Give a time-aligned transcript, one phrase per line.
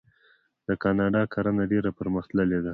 [0.67, 2.69] د کاناډا کرنه ډیره پرمختللې ده.